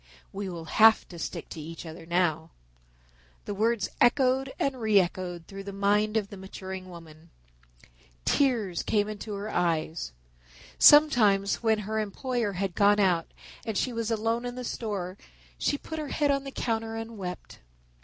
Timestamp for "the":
3.45-3.53, 5.65-5.71, 6.29-6.37, 14.55-14.63, 16.45-16.51